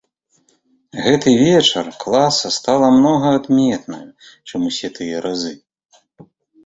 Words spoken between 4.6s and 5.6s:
усе тыя разы.